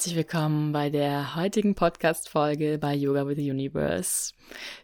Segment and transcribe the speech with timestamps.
[0.00, 4.32] herzlich willkommen bei der heutigen Podcast-Folge bei Yoga with the Universe.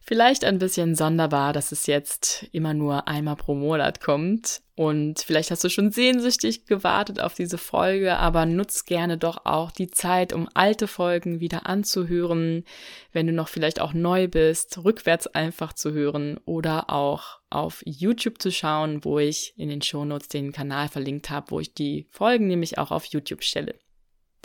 [0.02, 4.60] Vielleicht ein bisschen sonderbar, dass es jetzt immer nur einmal pro Monat kommt.
[4.74, 9.70] Und vielleicht hast du schon sehnsüchtig gewartet auf diese Folge, aber nutz gerne doch auch
[9.70, 12.66] die Zeit, um alte Folgen wieder anzuhören,
[13.12, 18.42] wenn du noch vielleicht auch neu bist, rückwärts einfach zu hören oder auch auf YouTube
[18.42, 22.48] zu schauen, wo ich in den Shownotes den Kanal verlinkt habe, wo ich die Folgen
[22.48, 23.76] nämlich auch auf YouTube stelle.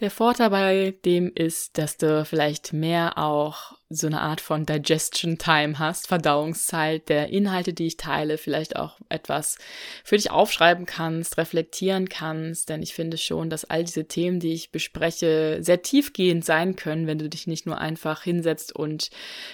[0.02, 5.38] Der Vorteil bei dem ist, dass du vielleicht mehr auch so eine Art von Digestion
[5.38, 9.58] Time hast, Verdauungszeit der Inhalte, die ich teile, vielleicht auch etwas
[10.04, 14.54] für dich aufschreiben kannst, reflektieren kannst, denn ich finde schon, dass all diese Themen, die
[14.54, 19.10] ich bespreche, sehr tiefgehend sein können, wenn du dich nicht nur einfach hinsetzt und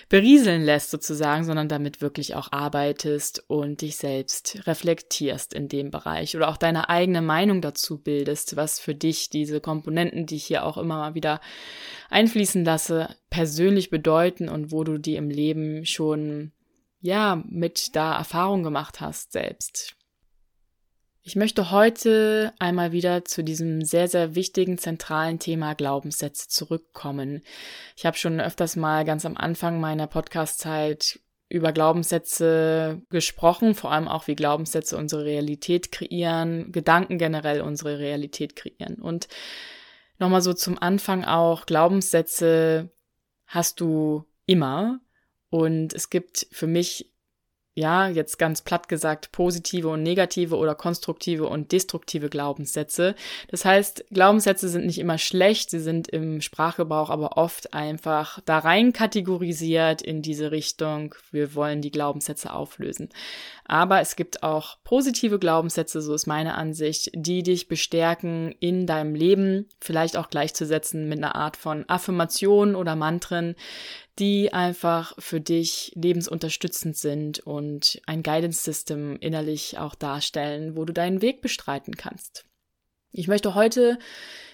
[0.09, 6.36] berieseln lässt sozusagen, sondern damit wirklich auch arbeitest und dich selbst reflektierst in dem Bereich
[6.36, 10.66] oder auch deine eigene Meinung dazu bildest, was für dich diese Komponenten, die ich hier
[10.66, 11.42] auch immer mal wieder
[12.09, 16.52] einfließen lasse, persönlich bedeuten und wo du die im Leben schon,
[17.00, 19.97] ja, mit da Erfahrung gemacht hast selbst.
[21.28, 27.42] Ich möchte heute einmal wieder zu diesem sehr, sehr wichtigen, zentralen Thema Glaubenssätze zurückkommen.
[27.98, 34.08] Ich habe schon öfters mal ganz am Anfang meiner Podcast-Zeit über Glaubenssätze gesprochen, vor allem
[34.08, 38.95] auch wie Glaubenssätze unsere Realität kreieren, Gedanken generell unsere Realität kreieren.
[38.95, 39.28] Und
[40.20, 42.89] nochmal so zum Anfang auch, Glaubenssätze
[43.48, 45.00] hast du immer.
[45.50, 47.12] Und es gibt für mich
[47.78, 53.14] ja, jetzt ganz platt gesagt, positive und negative oder konstruktive und destruktive Glaubenssätze.
[53.50, 58.58] Das heißt, Glaubenssätze sind nicht immer schlecht, sie sind im Sprachgebrauch aber oft einfach da
[58.58, 63.09] rein kategorisiert in diese Richtung, wir wollen die Glaubenssätze auflösen.
[63.68, 69.14] Aber es gibt auch positive Glaubenssätze, so ist meine Ansicht, die dich bestärken in deinem
[69.14, 73.56] Leben, vielleicht auch gleichzusetzen mit einer Art von Affirmation oder Mantren,
[74.20, 80.94] die einfach für dich lebensunterstützend sind und ein Guidance System innerlich auch darstellen, wo du
[80.94, 82.46] deinen Weg bestreiten kannst.
[83.17, 83.98] Ich möchte heute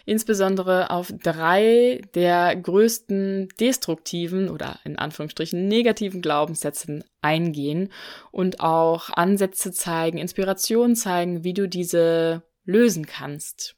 [0.06, 7.91] insbesondere auf drei der größten destruktiven oder in Anführungsstrichen negativen Glaubenssätzen eingehen
[8.31, 13.75] und auch Ansätze zeigen, Inspirationen zeigen, wie du diese lösen kannst.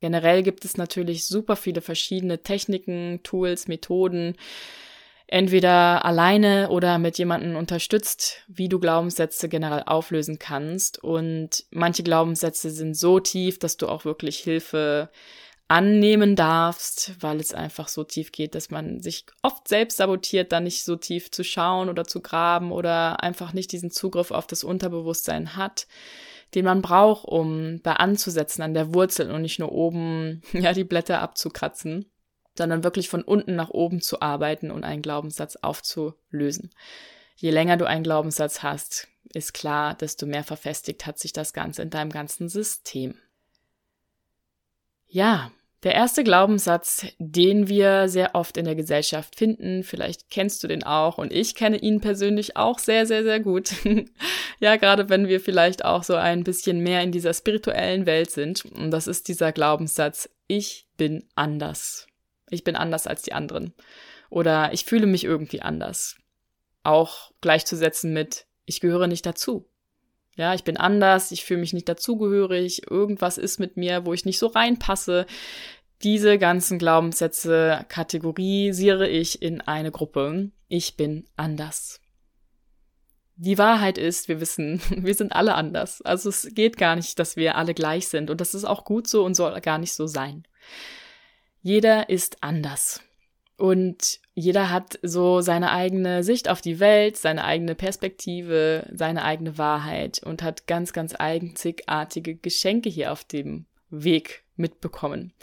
[0.00, 4.36] Generell gibt es natürlich super viele verschiedene Techniken, Tools, Methoden,
[5.30, 11.02] entweder alleine oder mit jemandem unterstützt, wie du Glaubenssätze generell auflösen kannst.
[11.02, 15.08] Und manche Glaubenssätze sind so tief, dass du auch wirklich Hilfe
[15.68, 20.58] annehmen darfst, weil es einfach so tief geht, dass man sich oft selbst sabotiert, da
[20.58, 24.64] nicht so tief zu schauen oder zu graben oder einfach nicht diesen Zugriff auf das
[24.64, 25.86] Unterbewusstsein hat
[26.54, 30.84] den man braucht, um da anzusetzen an der Wurzel und nicht nur oben, ja, die
[30.84, 32.10] Blätter abzukratzen,
[32.60, 36.68] sondern wirklich von unten nach oben zu arbeiten und einen Glaubenssatz aufzulösen.
[37.34, 41.80] Je länger du einen Glaubenssatz hast, ist klar, desto mehr verfestigt hat sich das Ganze
[41.80, 43.14] in deinem ganzen System.
[45.08, 45.50] Ja,
[45.84, 50.84] der erste Glaubenssatz, den wir sehr oft in der Gesellschaft finden, vielleicht kennst du den
[50.84, 53.72] auch und ich kenne ihn persönlich auch sehr, sehr, sehr gut.
[54.60, 58.66] ja, gerade wenn wir vielleicht auch so ein bisschen mehr in dieser spirituellen Welt sind.
[58.66, 62.09] Und das ist dieser Glaubenssatz, ich bin anders.
[62.50, 63.74] Ich bin anders als die anderen.
[64.28, 66.16] Oder ich fühle mich irgendwie anders.
[66.82, 69.68] Auch gleichzusetzen mit, ich gehöre nicht dazu.
[70.36, 74.24] Ja, ich bin anders, ich fühle mich nicht dazugehörig, irgendwas ist mit mir, wo ich
[74.24, 75.26] nicht so reinpasse.
[76.02, 80.50] Diese ganzen Glaubenssätze kategorisiere ich in eine Gruppe.
[80.68, 82.00] Ich bin anders.
[83.36, 86.00] Die Wahrheit ist, wir wissen, wir sind alle anders.
[86.02, 88.30] Also es geht gar nicht, dass wir alle gleich sind.
[88.30, 90.44] Und das ist auch gut so und soll gar nicht so sein.
[91.62, 93.00] Jeder ist anders.
[93.56, 99.58] Und jeder hat so seine eigene Sicht auf die Welt, seine eigene Perspektive, seine eigene
[99.58, 105.34] Wahrheit und hat ganz, ganz einzigartige Geschenke hier auf dem Weg mitbekommen.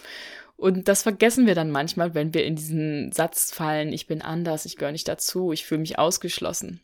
[0.56, 4.66] Und das vergessen wir dann manchmal, wenn wir in diesen Satz fallen, ich bin anders,
[4.66, 6.82] ich gehöre nicht dazu, ich fühle mich ausgeschlossen.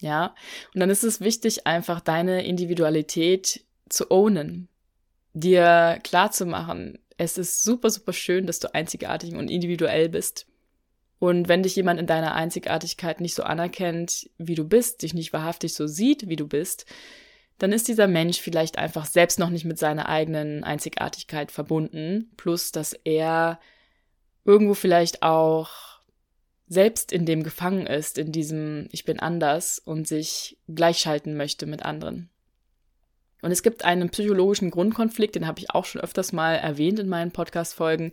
[0.00, 0.34] Ja,
[0.72, 4.68] und dann ist es wichtig, einfach deine Individualität zu ownen,
[5.34, 10.46] dir klar zu machen, es ist super, super schön, dass du einzigartig und individuell bist.
[11.18, 15.32] Und wenn dich jemand in deiner Einzigartigkeit nicht so anerkennt, wie du bist, dich nicht
[15.32, 16.84] wahrhaftig so sieht, wie du bist,
[17.58, 22.72] dann ist dieser Mensch vielleicht einfach selbst noch nicht mit seiner eigenen Einzigartigkeit verbunden, plus
[22.72, 23.60] dass er
[24.44, 26.00] irgendwo vielleicht auch
[26.66, 31.84] selbst in dem gefangen ist, in diesem Ich bin anders und sich gleichschalten möchte mit
[31.84, 32.31] anderen.
[33.42, 37.08] Und es gibt einen psychologischen Grundkonflikt, den habe ich auch schon öfters mal erwähnt in
[37.08, 38.12] meinen Podcast-Folgen,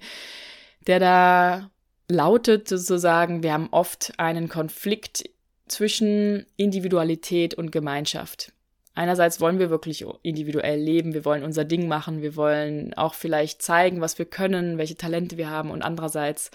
[0.87, 1.69] der da
[2.09, 5.29] lautet sozusagen, wir haben oft einen Konflikt
[5.67, 8.51] zwischen Individualität und Gemeinschaft.
[8.95, 13.61] Einerseits wollen wir wirklich individuell leben, wir wollen unser Ding machen, wir wollen auch vielleicht
[13.61, 16.49] zeigen, was wir können, welche Talente wir haben und andererseits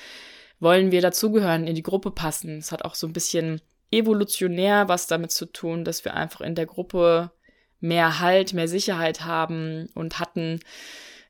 [0.61, 2.59] wollen wir dazugehören, in die Gruppe passen.
[2.59, 3.61] Es hat auch so ein bisschen
[3.91, 7.31] evolutionär was damit zu tun, dass wir einfach in der Gruppe
[7.85, 10.61] mehr Halt, mehr Sicherheit haben und hatten,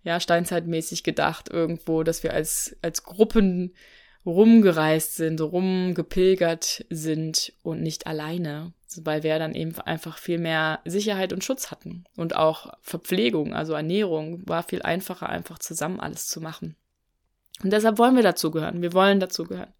[0.04, 3.74] ja, steinzeitmäßig gedacht irgendwo, dass wir als, als Gruppen
[4.24, 8.72] rumgereist sind, rumgepilgert sind und nicht alleine,
[9.02, 13.74] weil wir dann eben einfach viel mehr Sicherheit und Schutz hatten und auch Verpflegung, also
[13.74, 16.76] Ernährung war viel einfacher, einfach zusammen alles zu machen.
[17.62, 18.82] Und deshalb wollen wir dazugehören.
[18.82, 19.72] Wir wollen dazugehören.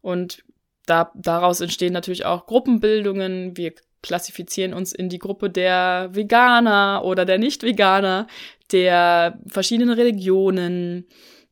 [0.00, 0.44] Und
[0.86, 3.56] da, daraus entstehen natürlich auch Gruppenbildungen.
[3.56, 8.26] Wir klassifizieren uns in die Gruppe der Veganer oder der Nicht-Veganer,
[8.72, 11.06] der verschiedenen Religionen,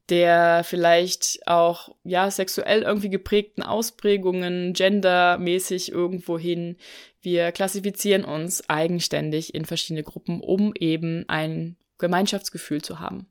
[0.09, 6.77] der vielleicht auch ja sexuell irgendwie geprägten Ausprägungen gendermäßig irgendwo hin.
[7.21, 13.27] Wir klassifizieren uns eigenständig in verschiedene Gruppen, um eben ein Gemeinschaftsgefühl zu haben.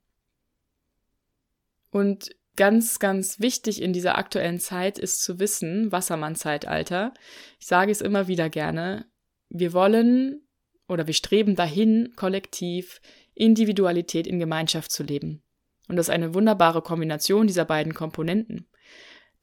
[1.89, 7.13] Und ganz, ganz wichtig in dieser aktuellen Zeit ist zu wissen, Wassermann-Zeitalter.
[7.59, 9.05] Ich sage es immer wieder gerne.
[9.49, 10.41] Wir wollen
[10.89, 13.01] oder wir streben dahin, kollektiv
[13.33, 15.43] Individualität in Gemeinschaft zu leben.
[15.87, 18.67] Und das ist eine wunderbare Kombination dieser beiden Komponenten.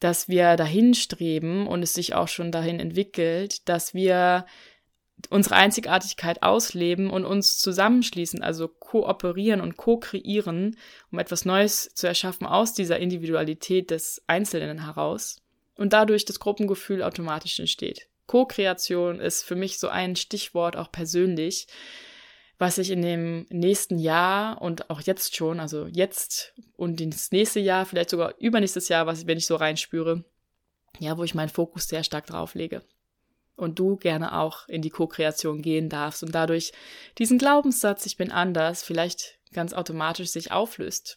[0.00, 4.44] Dass wir dahin streben und es sich auch schon dahin entwickelt, dass wir
[5.30, 10.76] unsere Einzigartigkeit ausleben und uns zusammenschließen, also kooperieren und ko-kreieren,
[11.10, 15.40] um etwas Neues zu erschaffen aus dieser Individualität des Einzelnen heraus
[15.76, 18.08] und dadurch das Gruppengefühl automatisch entsteht.
[18.26, 21.66] Co-Kreation ist für mich so ein Stichwort auch persönlich,
[22.58, 27.60] was ich in dem nächsten Jahr und auch jetzt schon, also jetzt und ins nächste
[27.60, 30.24] Jahr, vielleicht sogar übernächstes Jahr, was wenn ich so reinspüre,
[31.00, 32.82] ja, wo ich meinen Fokus sehr stark drauf lege
[33.56, 36.72] und du gerne auch in die Co-Kreation gehen darfst und dadurch
[37.18, 41.16] diesen Glaubenssatz, ich bin anders, vielleicht ganz automatisch sich auflöst,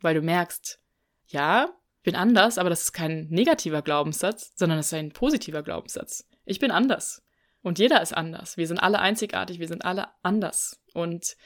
[0.00, 0.78] weil du merkst,
[1.26, 1.68] ja,
[1.98, 6.26] ich bin anders, aber das ist kein negativer Glaubenssatz, sondern es ist ein positiver Glaubenssatz.
[6.44, 7.22] Ich bin anders.
[7.62, 8.56] Und jeder ist anders.
[8.56, 10.80] Wir sind alle einzigartig, wir sind alle anders.
[10.94, 11.36] Und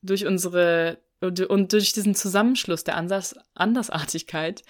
[0.00, 4.62] durch unsere, und durch diesen Zusammenschluss der Anders Andersartigkeit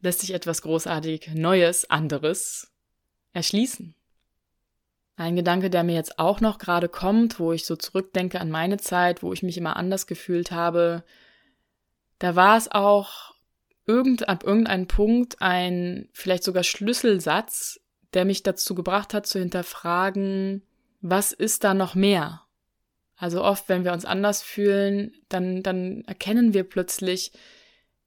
[0.00, 2.72] lässt sich etwas großartig Neues, anderes
[3.32, 3.94] erschließen.
[5.16, 8.78] Ein Gedanke, der mir jetzt auch noch gerade kommt, wo ich so zurückdenke an meine
[8.78, 11.04] Zeit, wo ich mich immer anders gefühlt habe,
[12.18, 13.34] da war es auch
[13.86, 17.80] irgend, ab irgendeinem Punkt ein vielleicht sogar Schlüsselsatz,
[18.14, 20.62] der mich dazu gebracht hat zu hinterfragen,
[21.00, 22.42] was ist da noch mehr?
[23.16, 27.32] Also oft, wenn wir uns anders fühlen, dann, dann erkennen wir plötzlich,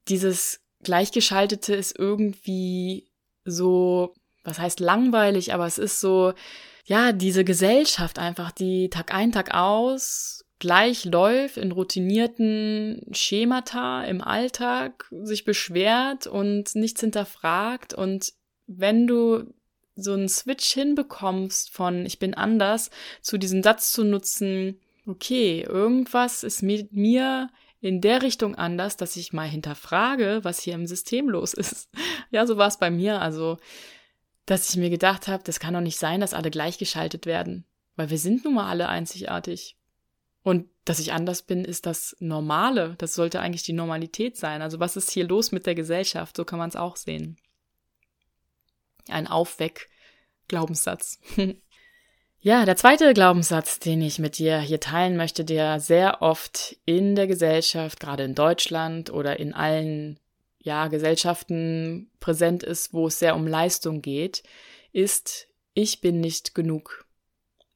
[0.07, 3.09] dieses Gleichgeschaltete ist irgendwie
[3.43, 4.13] so,
[4.43, 6.33] was heißt langweilig, aber es ist so,
[6.85, 14.21] ja, diese Gesellschaft einfach, die Tag ein, Tag aus gleich läuft in routinierten Schemata im
[14.21, 17.93] Alltag, sich beschwert und nichts hinterfragt.
[17.93, 18.33] Und
[18.67, 19.53] wenn du
[19.95, 22.89] so einen Switch hinbekommst von ich bin anders
[23.21, 27.49] zu diesem Satz zu nutzen, okay, irgendwas ist mit mir
[27.81, 31.89] in der Richtung anders, dass ich mal hinterfrage, was hier im System los ist.
[32.31, 33.21] Ja, so war es bei mir.
[33.21, 33.57] Also
[34.45, 38.09] dass ich mir gedacht habe, das kann doch nicht sein, dass alle gleichgeschaltet werden, weil
[38.09, 39.75] wir sind nun mal alle einzigartig.
[40.43, 42.93] Und dass ich anders bin, ist das Normale.
[42.99, 44.61] Das sollte eigentlich die Normalität sein.
[44.61, 46.37] Also was ist hier los mit der Gesellschaft?
[46.37, 47.37] So kann man es auch sehen.
[49.09, 51.19] Ein Aufweck-Glaubenssatz.
[52.39, 57.15] ja, der zweite Glaubenssatz, den ich mit dir hier teilen möchte, der sehr oft in
[57.15, 60.19] der Gesellschaft, gerade in Deutschland oder in allen
[60.65, 64.41] ja, Gesellschaften präsent ist, wo es sehr um Leistung geht,
[64.91, 67.05] ist, ich bin nicht genug.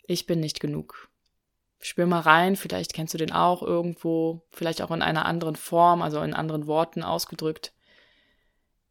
[0.07, 1.07] Ich bin nicht genug.
[1.79, 6.01] Spür mal rein, vielleicht kennst du den auch irgendwo, vielleicht auch in einer anderen Form,
[6.01, 7.73] also in anderen Worten ausgedrückt,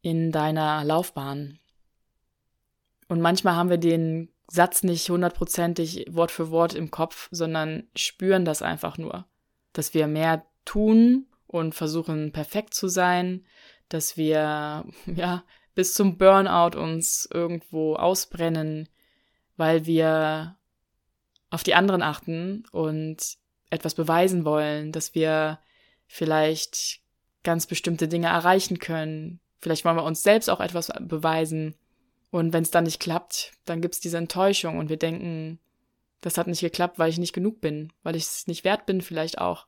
[0.01, 1.59] in deiner Laufbahn.
[3.09, 8.45] Und manchmal haben wir den Satz nicht hundertprozentig Wort für Wort im Kopf, sondern spüren
[8.45, 9.25] das einfach nur,
[9.73, 13.45] dass wir mehr tun und versuchen perfekt zu sein,
[13.89, 15.43] dass wir ja
[15.75, 18.89] bis zum Burnout uns irgendwo ausbrennen,
[19.57, 20.57] weil wir
[21.49, 23.37] auf die anderen achten und
[23.69, 25.59] etwas beweisen wollen, dass wir
[26.07, 27.01] vielleicht
[27.43, 29.39] ganz bestimmte Dinge erreichen können.
[29.59, 31.75] Vielleicht wollen wir uns selbst auch etwas beweisen.
[32.31, 35.59] Und wenn es dann nicht klappt, dann gibt es diese Enttäuschung und wir denken,
[36.21, 39.01] Das hat nicht geklappt, weil ich nicht genug bin, weil ich es nicht wert bin,
[39.01, 39.67] vielleicht auch.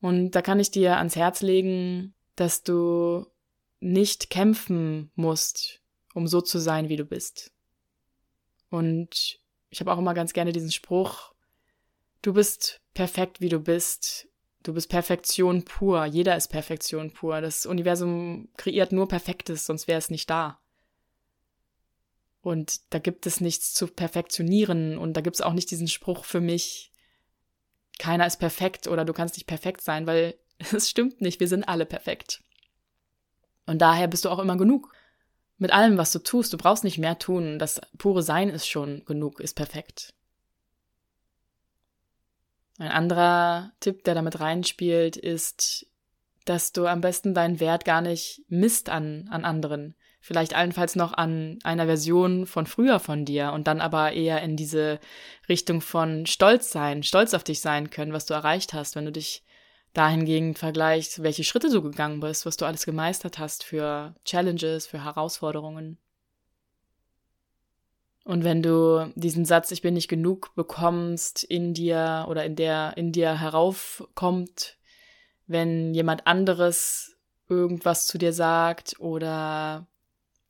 [0.00, 3.26] Und da kann ich dir ans Herz legen, dass du
[3.80, 5.80] nicht kämpfen musst,
[6.14, 7.52] um so zu sein, wie du bist.
[8.70, 11.34] Und ich habe auch immer ganz gerne diesen Spruch,
[12.22, 14.28] du bist perfekt, wie du bist.
[14.62, 16.04] Du bist Perfektion pur.
[16.04, 17.40] Jeder ist Perfektion pur.
[17.40, 20.60] Das Universum kreiert nur Perfektes, sonst wäre es nicht da.
[22.42, 26.24] Und da gibt es nichts zu perfektionieren und da gibt es auch nicht diesen Spruch
[26.24, 26.90] für mich,
[27.98, 30.38] keiner ist perfekt oder du kannst nicht perfekt sein, weil
[30.72, 32.42] es stimmt nicht, wir sind alle perfekt.
[33.66, 34.92] Und daher bist du auch immer genug.
[35.58, 37.58] Mit allem, was du tust, du brauchst nicht mehr tun.
[37.58, 40.14] Das pure Sein ist schon genug, ist perfekt.
[42.78, 45.86] Ein anderer Tipp, der damit reinspielt, ist,
[46.46, 51.14] dass du am besten deinen Wert gar nicht misst an, an anderen vielleicht allenfalls noch
[51.14, 55.00] an einer Version von früher von dir und dann aber eher in diese
[55.48, 59.12] Richtung von Stolz sein, stolz auf dich sein können, was du erreicht hast, wenn du
[59.12, 59.42] dich
[59.92, 65.04] dahingegen vergleichst, welche Schritte du gegangen bist, was du alles gemeistert hast für Challenges, für
[65.04, 65.98] Herausforderungen.
[68.24, 72.96] Und wenn du diesen Satz, ich bin nicht genug, bekommst in dir oder in der,
[72.96, 74.76] in dir heraufkommt,
[75.46, 77.16] wenn jemand anderes
[77.48, 79.88] irgendwas zu dir sagt oder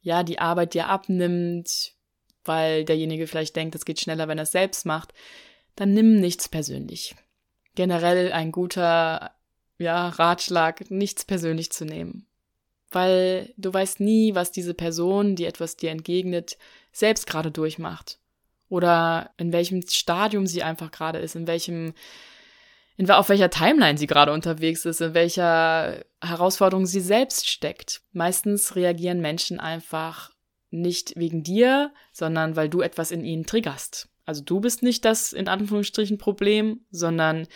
[0.03, 1.95] ja, die Arbeit dir abnimmt,
[2.45, 5.15] weil derjenige vielleicht denkt, es geht schneller, wenn er es selbst macht,
[5.77, 7.15] dann nimm nichts persönlich.
[7.75, 9.33] Generell ein guter,
[9.79, 12.27] ja, Ratschlag, nichts persönlich zu nehmen.
[12.91, 16.59] Weil du weißt nie, was diese Person, die etwas dir entgegnet,
[16.93, 18.19] selbst gerade durchmacht.
[18.69, 21.95] Oder in welchem Stadium sie einfach gerade ist, in welchem
[23.01, 28.03] in, auf welcher Timeline sie gerade unterwegs ist, in welcher Herausforderung sie selbst steckt.
[28.13, 30.33] Meistens reagieren Menschen einfach
[30.71, 34.11] nicht wegen dir, sondern weil du etwas in ihnen triggerst.
[34.31, 37.47] Also du bist nicht das in Anführungsstrichen Problem, sondern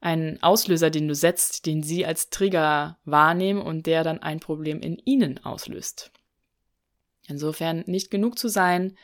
[0.00, 4.80] ein Auslöser, den du setzt, den sie als Trigger wahrnehmen und der dann ein Problem
[4.80, 6.12] in ihnen auslöst.
[7.26, 8.96] Insofern nicht genug zu sein,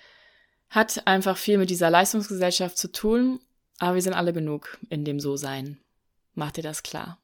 [0.69, 3.41] hat einfach viel mit dieser Leistungsgesellschaft zu tun
[3.81, 5.79] aber wir sind alle genug in dem So-Sein.
[6.35, 7.19] Mach dir das klar.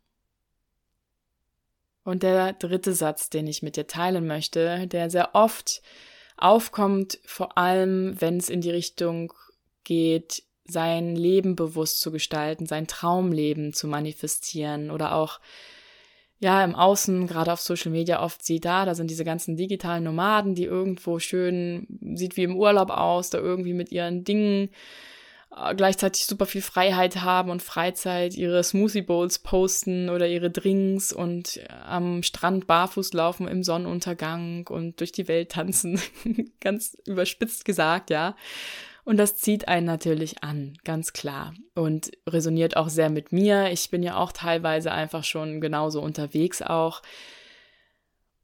[2.02, 5.82] Und der dritte Satz, den ich mit dir teilen möchte, der sehr oft
[6.38, 9.34] aufkommt, vor allem wenn es in die Richtung
[9.86, 15.40] geht, sein Leben bewusst zu gestalten, sein Traumleben zu manifestieren oder auch
[16.38, 20.04] ja im Außen, gerade auf Social Media oft sieht da, da sind diese ganzen digitalen
[20.04, 24.68] Nomaden, die irgendwo schön sieht wie im Urlaub aus, da irgendwie mit ihren Dingen
[25.56, 31.12] äh, gleichzeitig super viel Freiheit haben und Freizeit, ihre Smoothie Bowls posten oder ihre Drinks
[31.12, 36.00] und äh, am Strand barfuß laufen im Sonnenuntergang und durch die Welt tanzen.
[36.60, 38.36] ganz überspitzt gesagt, ja.
[39.06, 41.54] Und das zieht einen natürlich an, ganz klar.
[41.76, 43.70] Und resoniert auch sehr mit mir.
[43.70, 47.02] Ich bin ja auch teilweise einfach schon genauso unterwegs auch.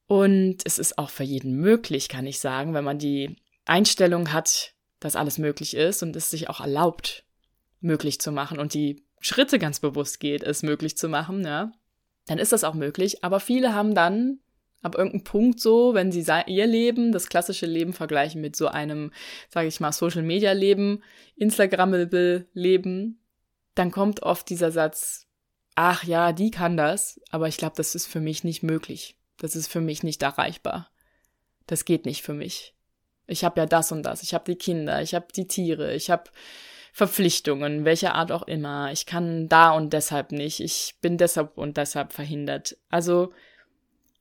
[0.07, 4.75] Und es ist auch für jeden möglich, kann ich sagen, wenn man die Einstellung hat,
[5.01, 7.25] dass alles möglich ist und es sich auch erlaubt,
[7.81, 11.73] möglich zu machen und die Schritte ganz bewusst geht, es möglich zu machen, ja,
[12.27, 13.25] dann ist das auch möglich.
[13.25, 14.39] Aber viele haben dann
[14.83, 19.13] ab irgendeinem Punkt so, wenn sie ihr Leben, das klassische Leben vergleichen mit so einem,
[19.49, 21.03] sage ich mal, Social Media Leben,
[21.37, 23.21] Instagrammable Leben,
[23.75, 25.27] dann kommt oft dieser Satz,
[25.75, 29.17] ach ja, die kann das, aber ich glaube, das ist für mich nicht möglich.
[29.39, 30.91] Das ist für mich nicht erreichbar.
[31.67, 32.75] Das geht nicht für mich.
[33.27, 36.11] Ich habe ja das und das, ich habe die Kinder, ich habe die Tiere, ich
[36.11, 36.25] habe
[36.93, 38.93] Verpflichtungen, welcher Art auch immer.
[38.93, 40.61] Ich kann da und deshalb nicht.
[40.61, 42.77] Ich bin deshalb und deshalb verhindert.
[42.91, 43.33] Also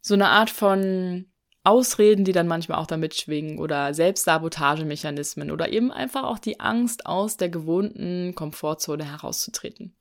[0.02, 1.32] so eine Art von
[1.64, 7.06] Ausreden, die dann manchmal auch damit schwingen oder Selbstsabotagemechanismen oder eben einfach auch die Angst,
[7.06, 9.96] aus der gewohnten Komfortzone herauszutreten.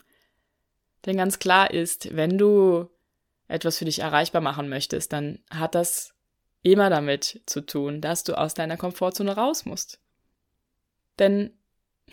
[1.04, 2.88] Denn ganz klar ist, wenn du
[3.46, 6.14] etwas für dich erreichbar machen möchtest, dann hat das
[6.62, 10.00] immer damit zu tun, dass du aus deiner Komfortzone raus musst.
[11.18, 11.50] Denn,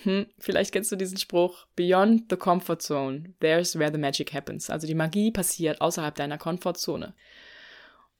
[0.03, 4.69] hm, vielleicht kennst du diesen Spruch, Beyond the Comfort Zone, there's where the magic happens.
[4.69, 7.13] Also die Magie passiert außerhalb deiner Komfortzone.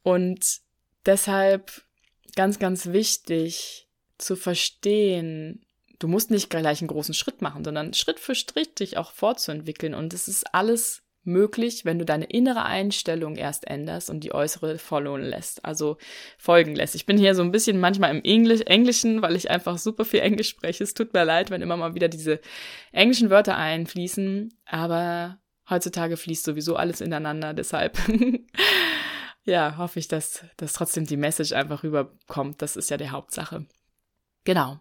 [0.08, 0.62] Und
[1.06, 1.82] deshalb
[2.38, 5.66] ganz, ganz wichtig zu verstehen,
[6.00, 9.94] du musst nicht gleich einen großen Schritt machen, sondern Schritt für Schritt dich auch fortzuentwickeln.
[9.94, 14.78] Und es ist alles möglich, wenn du deine innere Einstellung erst änderst und die äußere
[14.78, 15.98] followen lässt, also
[16.38, 16.96] folgen lässt.
[16.96, 20.22] Ich bin hier so ein bisschen manchmal im Englisch, Englischen, weil ich einfach super viel
[20.22, 20.86] Englisch spreche.
[20.86, 22.40] Es tut mir leid, wenn immer mal wieder diese
[22.94, 27.98] englischen Wörter einfließen, aber heutzutage fließt sowieso alles ineinander, deshalb
[29.48, 32.62] ja, hoffe ich, dass, dass trotzdem die Message einfach rüberkommt.
[32.62, 33.66] Das ist ja die Hauptsache.
[34.44, 34.80] Genau.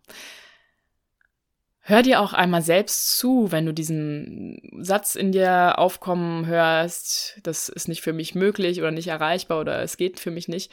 [1.81, 7.69] Hör dir auch einmal selbst zu, wenn du diesen Satz in dir aufkommen hörst, das
[7.69, 10.73] ist nicht für mich möglich oder nicht erreichbar oder es geht für mich nicht.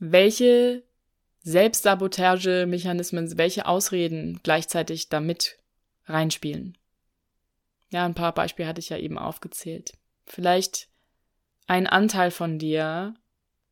[0.00, 0.84] Welche
[1.42, 5.58] Selbstsabotage-Mechanismen, welche Ausreden gleichzeitig damit
[6.06, 6.78] reinspielen?
[7.90, 9.92] Ja, ein paar Beispiele hatte ich ja eben aufgezählt.
[10.26, 10.87] Vielleicht
[11.68, 13.14] ein Anteil von dir,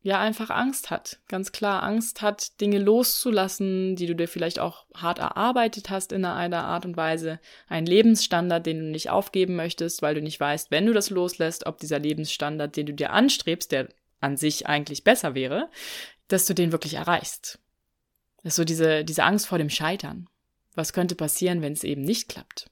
[0.01, 1.19] ja einfach Angst hat.
[1.27, 6.23] Ganz klar, Angst hat, Dinge loszulassen, die du dir vielleicht auch hart erarbeitet hast in
[6.23, 7.39] einer Art und Weise.
[7.67, 11.65] Ein Lebensstandard, den du nicht aufgeben möchtest, weil du nicht weißt, wenn du das loslässt,
[11.65, 13.89] ob dieser Lebensstandard, den du dir anstrebst, der
[14.21, 15.69] an sich eigentlich besser wäre,
[16.27, 17.59] dass du den wirklich erreichst.
[18.43, 20.29] Das ist so diese, diese Angst vor dem Scheitern.
[20.75, 22.69] Was könnte passieren, wenn es eben nicht klappt?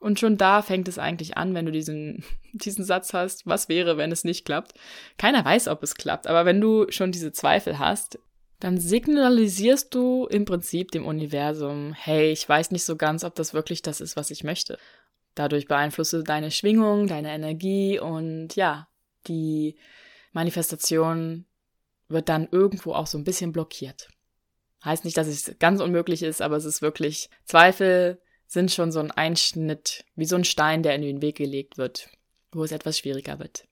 [0.00, 3.96] Und schon da fängt es eigentlich an, wenn du diesen, diesen Satz hast, was wäre,
[3.96, 4.72] wenn es nicht klappt.
[5.18, 8.18] Keiner weiß, ob es klappt, aber wenn du schon diese Zweifel hast,
[8.58, 13.54] dann signalisierst du im Prinzip dem Universum, hey, ich weiß nicht so ganz, ob das
[13.54, 14.78] wirklich das ist, was ich möchte.
[15.34, 18.88] Dadurch beeinflusst du deine Schwingung, deine Energie und ja,
[19.26, 19.76] die
[20.32, 21.46] Manifestation
[22.08, 24.08] wird dann irgendwo auch so ein bisschen blockiert.
[24.84, 28.98] Heißt nicht, dass es ganz unmöglich ist, aber es ist wirklich Zweifel sind schon so
[28.98, 32.08] ein Einschnitt, wie so ein Stein, der in den Weg gelegt wird,
[32.50, 33.68] wo es etwas schwieriger wird.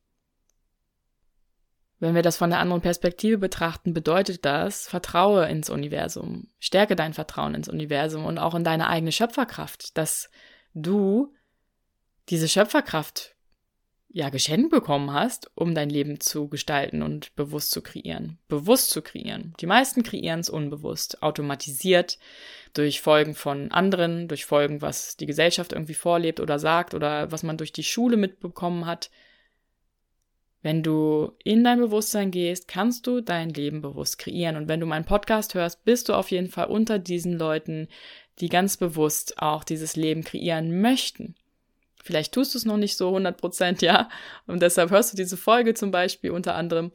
[1.99, 7.13] Wenn wir das von der anderen Perspektive betrachten, bedeutet das, vertraue ins Universum, stärke dein
[7.13, 10.31] Vertrauen ins Universum und auch in deine eigene Schöpferkraft, dass
[10.75, 11.35] du
[12.29, 13.35] diese Schöpferkraft
[14.19, 18.37] ja geschenkt bekommen hast, um dein Leben zu gestalten und bewusst zu kreieren.
[18.49, 19.55] Bewusst zu kreieren.
[19.61, 22.19] Die meisten kreieren es unbewusst, automatisiert,
[22.75, 27.45] durch Folgen von anderen, durch Folgen, was die Gesellschaft irgendwie vorlebt oder sagt oder was
[27.45, 29.13] man durch die Schule mitbekommen hat.
[30.63, 34.57] Wenn du in dein Bewusstsein gehst, kannst du dein Leben bewusst kreieren.
[34.57, 37.87] Und wenn du meinen Podcast hörst, bist du auf jeden Fall unter diesen Leuten,
[38.41, 41.37] die ganz bewusst auch dieses Leben kreieren möchten.
[42.09, 44.09] Vielleicht tust du es noch nicht so 100 Prozent, ja.
[44.47, 46.91] Und deshalb hörst du diese Folge zum Beispiel unter anderem.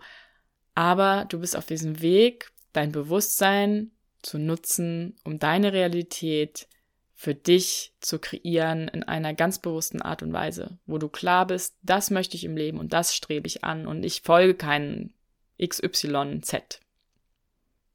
[0.73, 3.91] Aber du bist auf diesem Weg, dein Bewusstsein
[4.23, 6.67] zu nutzen, um deine Realität
[7.13, 11.78] für dich zu kreieren in einer ganz bewussten Art und Weise, wo du klar bist,
[11.84, 15.13] das möchte ich im Leben und das strebe ich an und ich folge keinen
[15.63, 16.80] XYZ.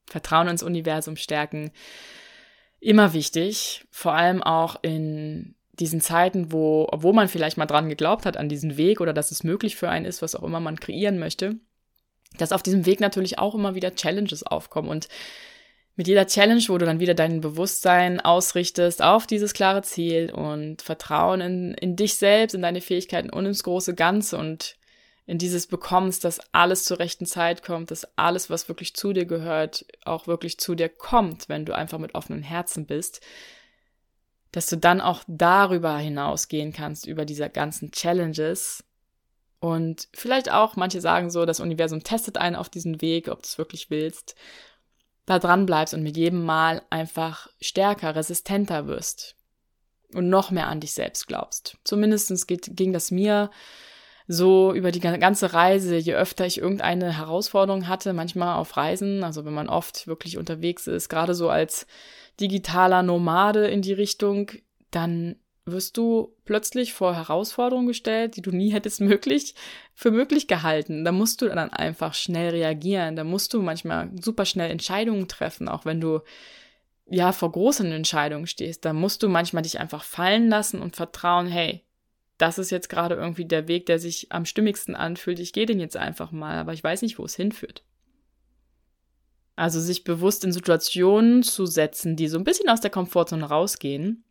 [0.06, 1.72] Vertrauen ins Universum stärken,
[2.78, 8.26] immer wichtig, vor allem auch in diesen Zeiten, wo, obwohl man vielleicht mal dran geglaubt
[8.26, 10.80] hat an diesen Weg oder dass es möglich für einen ist, was auch immer man
[10.80, 11.56] kreieren möchte,
[12.36, 14.88] dass auf diesem Weg natürlich auch immer wieder Challenges aufkommen.
[14.88, 15.08] Und
[15.96, 20.82] mit jeder Challenge, wo du dann wieder dein Bewusstsein ausrichtest auf dieses klare Ziel und
[20.82, 24.76] Vertrauen in, in dich selbst, in deine Fähigkeiten und ins große Ganze und
[25.26, 29.26] in dieses bekommst, dass alles zur rechten Zeit kommt, dass alles, was wirklich zu dir
[29.26, 33.20] gehört, auch wirklich zu dir kommt, wenn du einfach mit offenen Herzen bist,
[34.52, 38.84] dass du dann auch darüber hinausgehen kannst, über diese ganzen Challenges.
[39.60, 43.46] Und vielleicht auch, manche sagen so, das Universum testet einen auf diesen Weg, ob du
[43.46, 44.36] es wirklich willst
[45.28, 49.36] da dran bleibst und mit jedem Mal einfach stärker, resistenter wirst
[50.14, 51.76] und noch mehr an dich selbst glaubst.
[51.84, 53.50] Zumindestens geht, ging das mir
[54.26, 59.44] so über die ganze Reise, je öfter ich irgendeine Herausforderung hatte, manchmal auf Reisen, also
[59.44, 61.86] wenn man oft wirklich unterwegs ist, gerade so als
[62.40, 64.50] digitaler Nomade in die Richtung,
[64.90, 65.36] dann
[65.72, 69.54] wirst du plötzlich vor Herausforderungen gestellt, die du nie hättest möglich
[69.94, 71.04] für möglich gehalten.
[71.04, 73.16] Da musst du dann einfach schnell reagieren.
[73.16, 76.20] Da musst du manchmal super schnell Entscheidungen treffen, auch wenn du
[77.06, 78.84] ja vor großen Entscheidungen stehst.
[78.84, 81.84] Da musst du manchmal dich einfach fallen lassen und vertrauen, hey,
[82.38, 85.40] das ist jetzt gerade irgendwie der Weg, der sich am stimmigsten anfühlt.
[85.40, 87.82] Ich gehe den jetzt einfach mal, aber ich weiß nicht, wo es hinführt.
[89.58, 94.22] Also sich bewusst in Situationen zu setzen, die so ein bisschen aus der Komfortzone rausgehen,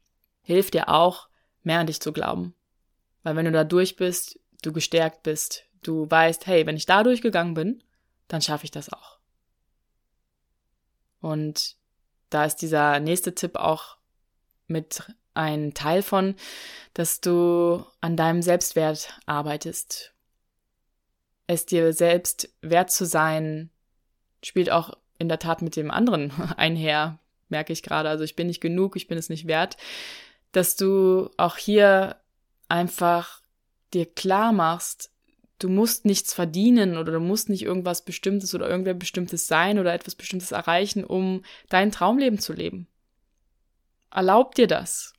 [0.41, 1.27] hilft dir auch,
[1.63, 2.55] mehr an dich zu glauben.
[3.23, 7.03] Weil wenn du da durch bist, du gestärkt bist, du weißt, hey, wenn ich da
[7.03, 7.83] durchgegangen bin,
[8.29, 9.19] dann schaffe ich das auch.
[11.19, 11.75] Und
[12.29, 13.97] da ist dieser nächste Tipp auch
[14.67, 16.35] mit ein Teil von,
[16.93, 20.13] dass du an deinem Selbstwert arbeitest.
[21.47, 23.71] Es dir selbst wert zu sein,
[24.41, 28.09] spielt auch in der Tat mit dem anderen einher, merke ich gerade.
[28.09, 29.77] Also ich bin nicht genug, ich bin es nicht wert
[30.51, 32.15] dass du auch hier
[32.67, 33.41] einfach
[33.93, 35.11] dir klar machst,
[35.59, 39.93] du musst nichts verdienen oder du musst nicht irgendwas Bestimmtes oder irgendwer Bestimmtes sein oder
[39.93, 42.87] etwas Bestimmtes erreichen, um dein Traumleben zu leben.
[44.11, 45.13] Erlaub dir das.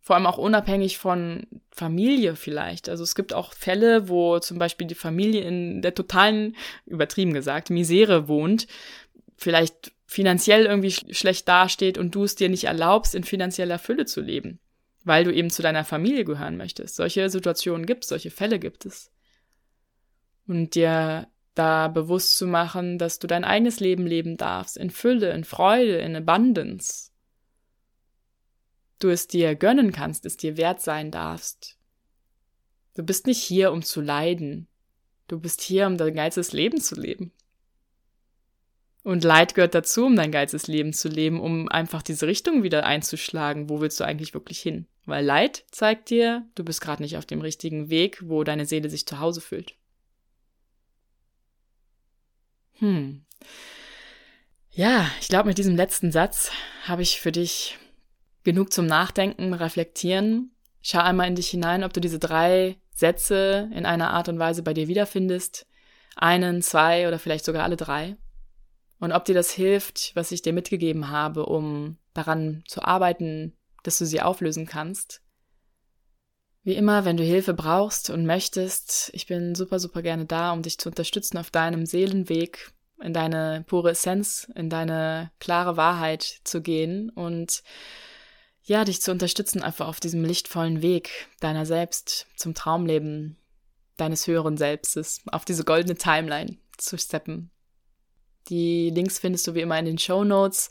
[0.00, 2.88] Vor allem auch unabhängig von Familie vielleicht.
[2.88, 6.56] Also es gibt auch Fälle, wo zum Beispiel die Familie in der totalen,
[6.86, 8.66] übertrieben gesagt, Misere wohnt.
[9.38, 14.04] Vielleicht finanziell irgendwie sch schlecht dasteht und du es dir nicht erlaubst, in finanzieller Fülle
[14.04, 14.58] zu leben,
[15.04, 16.96] weil du eben zu deiner Familie gehören möchtest.
[16.96, 19.12] Solche Situationen gibt es, solche Fälle gibt es.
[20.48, 25.30] Und dir da bewusst zu machen, dass du dein eigenes Leben leben darfst, in Fülle,
[25.32, 27.10] in Freude, in Abundance.
[28.98, 31.78] Du es dir gönnen kannst, es dir wert sein darfst.
[32.96, 34.66] Du bist nicht hier, um zu leiden.
[35.28, 37.32] Du bist hier, um dein ganzes Leben zu leben.
[39.02, 42.84] Und Leid gehört dazu, um dein ganzes Leben zu leben, um einfach diese Richtung wieder
[42.84, 43.70] einzuschlagen.
[43.70, 44.86] Wo willst du eigentlich wirklich hin?
[45.06, 48.90] Weil Leid zeigt dir, du bist gerade nicht auf dem richtigen Weg, wo deine Seele
[48.90, 49.74] sich zu Hause fühlt.
[52.74, 53.24] Hm.
[54.70, 56.50] Ja, ich glaube, mit diesem letzten Satz
[56.84, 57.78] habe ich für dich
[58.44, 60.52] genug zum Nachdenken, reflektieren.
[60.82, 64.62] Schau einmal in dich hinein, ob du diese drei Sätze in einer Art und Weise
[64.62, 65.66] bei dir wiederfindest.
[66.16, 68.16] Einen, zwei oder vielleicht sogar alle drei.
[69.00, 73.98] Und ob dir das hilft, was ich dir mitgegeben habe, um daran zu arbeiten, dass
[73.98, 75.22] du sie auflösen kannst.
[76.64, 80.62] Wie immer, wenn du Hilfe brauchst und möchtest, ich bin super, super gerne da, um
[80.62, 86.60] dich zu unterstützen auf deinem Seelenweg, in deine pure Essenz, in deine klare Wahrheit zu
[86.60, 87.62] gehen und
[88.64, 93.38] ja, dich zu unterstützen einfach auf diesem lichtvollen Weg deiner selbst zum Traumleben
[93.96, 97.50] deines höheren Selbstes, auf diese goldene Timeline zu steppen.
[98.48, 100.70] Die Links findest du wie immer in den Show Notes.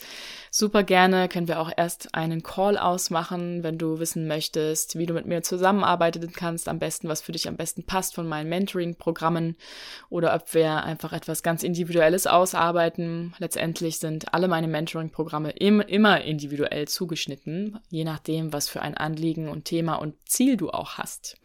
[0.49, 5.13] Super gerne können wir auch erst einen Call ausmachen, wenn du wissen möchtest, wie du
[5.13, 9.55] mit mir zusammenarbeiten kannst, am besten, was für dich am besten passt von meinen Mentoring-Programmen
[10.09, 13.35] oder ob wir einfach etwas ganz Individuelles ausarbeiten.
[13.37, 19.65] Letztendlich sind alle meine Mentoring-Programme immer individuell zugeschnitten, je nachdem, was für ein Anliegen und
[19.65, 21.37] Thema und Ziel du auch hast.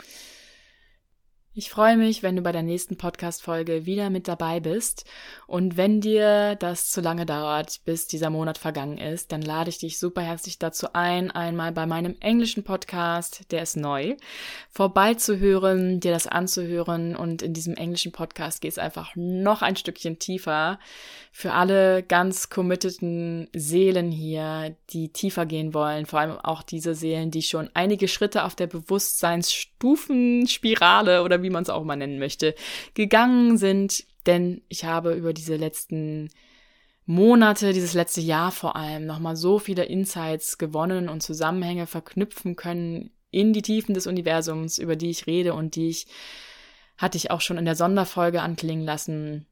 [1.55, 5.05] Ich freue mich, wenn du bei der nächsten Podcast-Folge wieder mit dabei bist.
[5.47, 9.77] Und wenn dir das zu lange dauert, bis dieser Monat vergangen ist, dann lade ich
[9.77, 14.17] dich super herzlich dazu ein, einmal bei meinem englischen Podcast, der ist neu,
[14.71, 17.15] vorbeizuhören, dir das anzuhören.
[17.15, 20.79] Und in diesem englischen Podcast geht es einfach noch ein Stückchen tiefer
[21.33, 26.07] für alle ganz committeden Seelen hier, die tiefer gehen wollen.
[26.07, 31.63] Vor allem auch diese Seelen, die schon einige Schritte auf der Bewusstseinsstufenspirale oder wie man
[31.63, 32.55] es auch mal nennen möchte,
[32.95, 34.05] gegangen sind.
[34.27, 36.31] Denn ich habe über diese letzten
[37.05, 43.11] Monate, dieses letzte Jahr vor allem, nochmal so viele Insights gewonnen und Zusammenhänge verknüpfen können
[43.31, 46.07] in die Tiefen des Universums, über die ich rede und die ich,
[46.99, 49.47] hatte ich auch schon in der Sonderfolge anklingen lassen,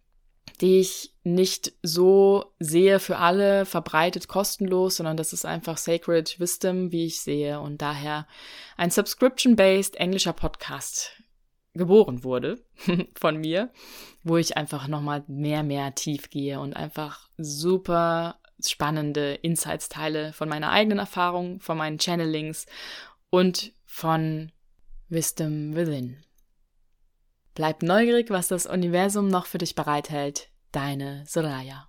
[0.61, 6.93] die ich nicht so sehe für alle verbreitet kostenlos, sondern das ist einfach Sacred Wisdom,
[6.93, 8.27] wie ich sehe und daher
[8.77, 11.21] ein Subscription-based englischer Podcast
[11.75, 12.65] geboren wurde
[13.15, 13.71] von mir,
[14.23, 20.49] wo ich einfach nochmal mehr, mehr tief gehe und einfach super spannende Insights teile von
[20.49, 22.67] meiner eigenen Erfahrung, von meinen Channelings
[23.31, 24.53] und von
[25.09, 26.19] Wisdom Within.
[27.55, 30.51] Bleib neugierig, was das Universum noch für dich bereithält.
[30.73, 31.89] Deine Soraya.